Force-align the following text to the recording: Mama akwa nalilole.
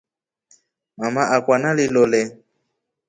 Mama 0.99 1.23
akwa 1.35 1.55
nalilole. 1.61 2.21